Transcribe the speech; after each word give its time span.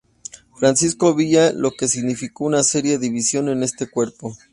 Francisco 0.55 1.13
Villa, 1.13 1.53
lo 1.53 1.73
que 1.77 1.87
significo 1.87 2.43
una 2.43 2.63
seria 2.63 2.97
división 2.97 3.49
en 3.49 3.61
este 3.61 3.87
cuerpo. 3.87 4.35